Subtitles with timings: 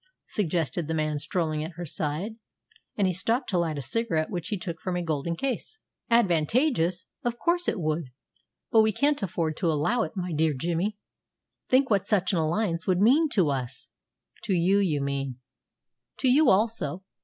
[0.29, 2.35] suggested the man strolling at her side,
[2.97, 5.77] and he stopped to light a cigarette which he took from a golden case.
[6.09, 7.05] "Advantageous!
[7.23, 8.05] Of course it would!
[8.71, 10.97] But we can't afford to allow it, my dear Jimmy.
[11.69, 13.89] Think what such an alliance would mean to us!"
[14.45, 15.37] "To you, you mean."
[16.21, 17.03] "To you also.